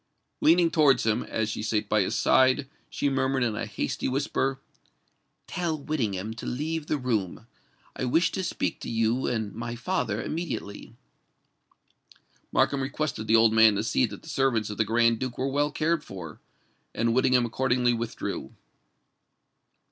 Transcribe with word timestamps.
Leaning 0.41 0.71
towards 0.71 1.05
him, 1.05 1.21
as 1.21 1.47
she 1.47 1.61
sate 1.61 1.87
by 1.87 2.01
his 2.01 2.15
side, 2.15 2.67
she 2.89 3.07
murmured 3.07 3.43
in 3.43 3.55
a 3.55 3.67
hasty 3.67 4.07
whisper, 4.07 4.59
"Tell 5.45 5.77
Whittingham 5.77 6.33
to 6.37 6.47
leave 6.47 6.87
the 6.87 6.97
room: 6.97 7.45
I 7.95 8.05
wish 8.05 8.31
to 8.31 8.43
speak 8.43 8.79
to 8.81 8.89
you 8.89 9.27
and 9.27 9.53
my 9.53 9.75
father 9.75 10.19
immediately." 10.19 10.95
Markham 12.51 12.81
requested 12.81 13.27
the 13.27 13.35
old 13.35 13.53
man 13.53 13.75
to 13.75 13.83
see 13.83 14.07
that 14.07 14.23
the 14.23 14.27
servants 14.27 14.71
of 14.71 14.77
the 14.79 14.85
Grand 14.85 15.19
Duke 15.19 15.37
were 15.37 15.47
well 15.49 15.69
cared 15.69 16.03
for; 16.03 16.41
and 16.95 17.13
Whittingham 17.13 17.45
accordingly 17.45 17.93
withdrew. 17.93 18.55